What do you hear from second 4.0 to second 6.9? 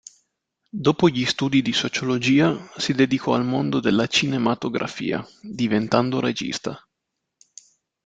cinematografia, diventando regista.